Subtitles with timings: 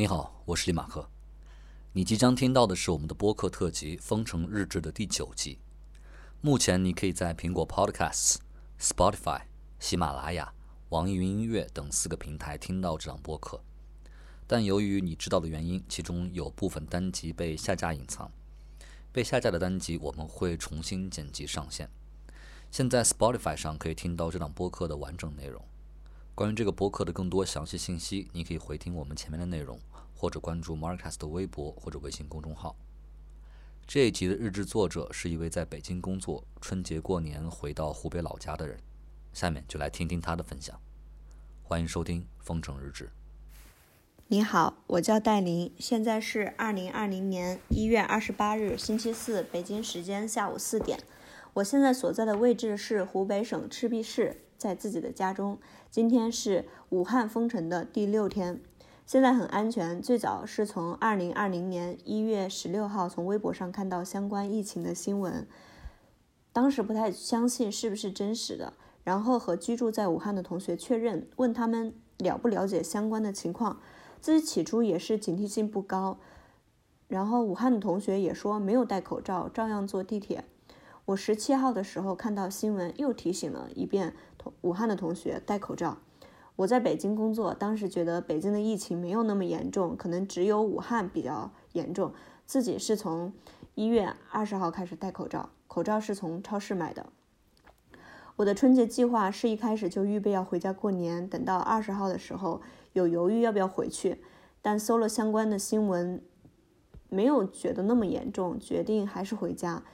[0.00, 1.10] 你好，我是李马克。
[1.92, 5.58] 你即将听到的是我们的播客特辑《封城日志》的第九集。
[6.40, 8.36] 目前你可以在苹果 Podcasts、
[8.80, 9.42] Spotify、
[9.78, 10.54] 喜马拉雅、
[10.88, 13.62] 网易云音乐等四个平台听到这档播客，
[14.46, 18.32] 但由于你知道的原因，其中有部分单集被下架隐藏。
[19.12, 21.90] 被下架的单集我们会重新剪辑上线。
[22.70, 25.62] 现在 Spotify 上可以听到这档播客的完整内容。
[26.32, 29.78] 关于这个播客的更多详细信息，你可以回听我们前面的内容，
[30.20, 32.76] 或者关注 Marcus 的微博或者微信公众号。
[33.86, 38.78] 这一集的日志作者是一位在北京工作、春节过年回到湖北老家的人。
[39.32, 40.78] 下面就来听听他的分享。
[41.62, 43.04] 欢迎收听《封城日志》。
[44.26, 51.00] 你好，我叫戴琳，现在是二零二零年一月二十八日星期四，北京时间下午四点。
[51.54, 55.58] 我现在所在的位置是湖北省赤壁市，在自己的家中。
[55.90, 58.60] 今天是武汉封城的第六天，
[59.10, 60.00] 现在很安全。
[60.00, 65.48] 最早是从二零二零年一月十六号从微博上看到相关疫情的新闻，
[66.52, 73.80] 当时不太相信是不是真实的，然后和居住在武汉的同学确认，问他们了不了解相关的情况。
[74.20, 76.20] 自己起初也是警惕性不高，
[77.08, 80.44] 然后武汉的同学也说没有戴口罩，照样坐地铁。
[81.06, 85.98] 我十七号的时候看到新闻，又提醒了一遍同武汉的同学戴口罩。
[86.56, 92.12] 我在北京工作，当时觉得北京的疫情没有那么严重，可能只有武汉比较严重。
[92.46, 93.32] 自己是从
[93.74, 97.06] 一月二十号开始戴口罩，口罩是从超市买的。
[98.36, 102.60] 我的春节计划是一开始就预备要回家过年，等到二十号的时候。
[102.92, 104.20] 有犹豫要不要回去，
[104.60, 106.20] 但搜了相关的新闻，
[107.08, 109.84] 没有觉得那么严重，决定还是回家，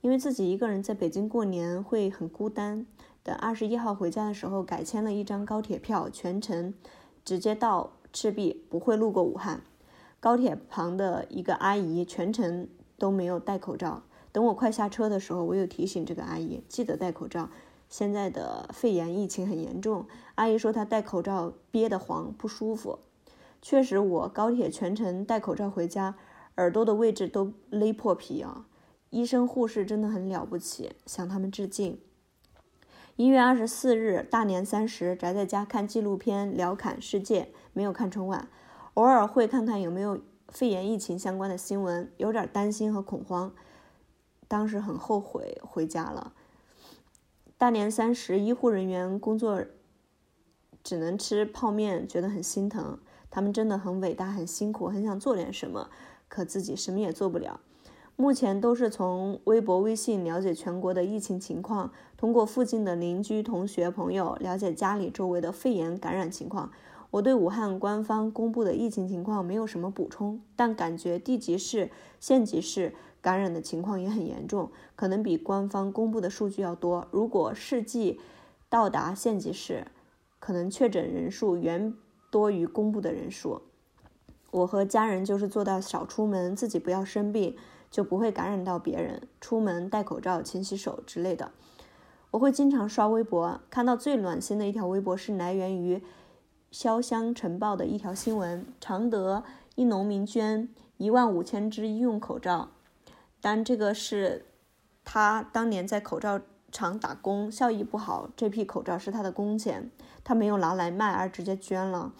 [0.00, 2.86] 因为自己一个人在北京过年会很孤单。
[3.28, 6.72] 等二十一号回家的时候，改签了一张高铁票，全程
[7.26, 9.60] 直接到赤壁，不会路过武汉。
[10.18, 17.50] 高铁旁的一个阿姨全程都没有戴口罩，等我快下车的时候，我又提醒这个阿姨记得戴口罩。
[17.90, 20.06] 现在的肺炎疫情很严重，
[20.36, 23.00] 阿姨说她戴口罩憋得慌不舒服。
[23.60, 26.14] 确实，我高铁全程戴口罩回家，
[26.56, 28.64] 耳朵的位置都勒破皮啊！
[29.10, 32.00] 医生护士真的很了不起，向他们致敬。
[33.18, 37.42] 一月二十四日大年三十，宅在家看纪录片《聊侃世界》，
[37.72, 38.48] 没有看春晚，
[38.94, 40.20] 偶尔会看看有没有
[40.50, 43.52] 肺炎疫情相关的新闻，有点担心和恐慌。
[44.46, 46.32] 当时很后悔回家了。
[47.56, 49.64] 大年三十，医护人员工作
[50.84, 53.00] 只能吃泡面，觉得很心疼。
[53.32, 55.90] 他们真的很伟大，很辛苦，很想做点什么，
[56.28, 57.58] 可自己什么也做不了。
[58.20, 66.72] 目前都是从微博、微信了解全国的疫情情况，通过附近的邻居、同学、朋友了解家里周围的肺炎感染情况。
[67.12, 72.92] 我对武汉官方公布的疫情情况没有什么补充，但感觉地级市、县级市。
[73.20, 77.06] 感染的情况也很严重，可能比官方公布的数据要多。
[77.10, 78.20] 如果市纪
[78.68, 79.86] 到达县级市，
[80.38, 81.94] 可能确诊人数远
[82.30, 83.62] 多于公布的人数。
[84.50, 87.56] 我和家人就是做到少出门，自己不要生病，
[87.90, 89.28] 就不会感染到别人。
[89.40, 91.50] 出门戴口罩、勤洗手之类的。
[92.30, 96.02] 我会经常刷微博，看到最暖心的一条微博是来源于
[96.70, 99.42] 潇湘晨报的一条新闻：常德
[99.74, 102.68] 一农民捐一万五千只医用口罩。
[103.40, 104.44] 但这个是
[105.04, 106.40] 他当年在口罩
[106.70, 108.28] 厂打工，效益不好。
[108.36, 109.90] 这批口罩是他的工钱，
[110.22, 112.12] 他没有拿来卖，而直接捐了。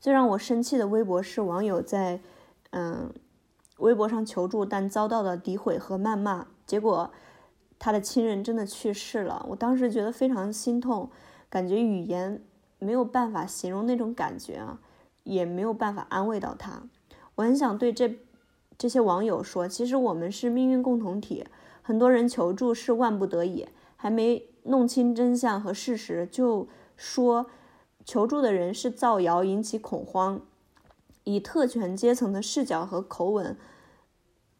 [0.00, 2.20] 最让我生气的微博是网友在
[2.70, 3.12] 嗯
[3.82, 6.46] 微博上求助，但遭到了诋毁和谩骂。
[6.66, 7.12] 结果
[7.78, 9.46] 他的亲人真的去世了。
[9.50, 11.10] 我当时觉得非常心痛，
[11.48, 12.42] 感觉语言
[12.78, 14.80] 没有办法形容那种感觉啊，
[15.24, 16.82] 也没有办法安慰到他。
[17.36, 18.18] 我很想对这。
[18.78, 21.46] 这些网友说：“其实我们是命运共同体，
[21.82, 26.66] 很多人求助是万不得已，还没弄清真相和事实，就
[26.96, 27.46] 说
[28.04, 30.40] 求助的人是造谣引起恐慌，
[31.22, 33.56] 以特权阶层的视角和口吻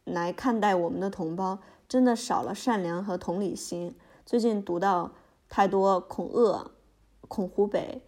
[0.05, 1.59] 来看待我们的同胞，
[1.89, 3.95] 真的少了善良和同理心。
[4.25, 5.13] 最近读到
[5.49, 6.71] 太多恐鄂、
[7.29, 8.03] 恐湖北、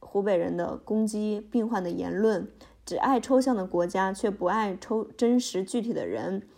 [0.00, 2.48] 湖北人的攻击病患的言论。”
[2.84, 6.48] 只爱抽象的国家，却不爱抽真实具体的人，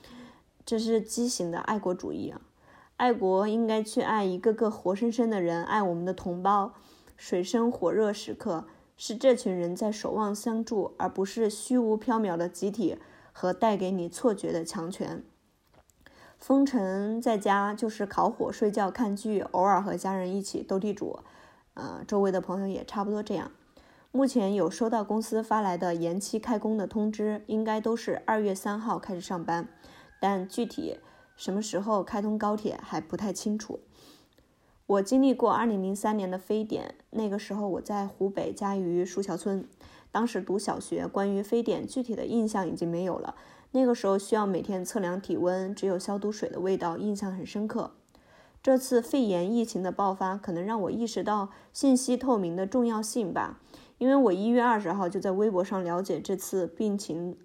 [0.64, 2.40] 这是畸形的爱国主义啊！
[2.96, 6.72] 爱国应该去爱一个个活生生的人，爱我们的同胞。
[7.18, 8.64] 水深火热时刻，
[8.96, 12.96] 是这群人在守望相助，而不是虚无缥缈的集体
[13.36, 15.22] 和带给你错觉的强权。
[16.38, 21.18] 封城在家就是烤火、睡觉、看剧，偶尔和家人一起斗地主，
[21.74, 23.50] 呃，周围的朋友也差不多这样。
[24.12, 29.68] 目前有收到公司发来的延期开工的通知，应该都是二月三号开始上班，
[30.20, 30.98] 但具体
[31.34, 33.80] 什么时候开通高铁还不太清楚。
[34.86, 39.66] 我经历过二零零三年的非典，那个时候我在湖北嘉鱼树桥村，
[40.14, 43.34] 当时读小学，关于非典具体的印象已经没有了。
[43.72, 47.90] 那个时候需要每天测量体温，只有消毒水的味道，印象很深刻。
[48.62, 53.58] 这次肺炎疫情的爆发，可能让我意识到信息透明的重要性吧。
[53.98, 57.36] 因为我一月二十号就在微博上了解这次病情，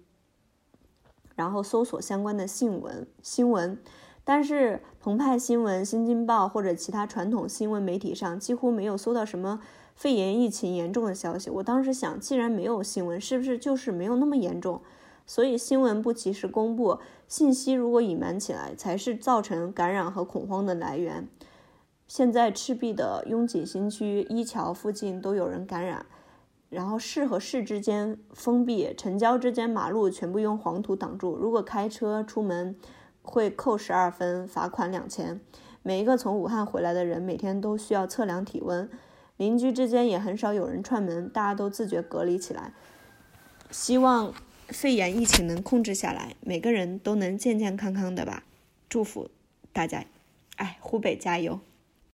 [1.34, 3.76] 然后搜索相关的新闻新闻。
[4.22, 9.58] 但是澎湃新闻、新京报或者其他传统新闻媒体上几乎没有搜到什么
[10.00, 11.50] 肺炎疫情严重的消息。
[11.50, 14.80] 我当时想，既然没有新闻，是不是就是没有那么严重？
[15.26, 16.98] 所以新闻不及时公布，
[17.28, 21.28] 信息如果隐瞒起来，才是造成感染和恐慌的来源。
[22.08, 26.06] 现在赤壁的拥挤新区一桥附近都有人感染，
[26.70, 32.74] 然后市和市之间封闭，城郊之间马路全部用黄土挡住，如果开车出门。
[33.22, 35.38] 会扣十二分，罚款两千。
[35.82, 38.88] 每一个从武汉回来的人，每天都需要测量体温。
[39.40, 42.74] 邻居之间也很少有人串门，大家都自觉隔离起来。
[43.70, 44.34] 希望
[44.68, 48.42] 肺炎疫情能控制下来，每个人都能健健康康的吧。
[48.90, 49.30] 祝福
[49.72, 50.04] 大家，
[50.56, 51.58] 哎，湖北加油！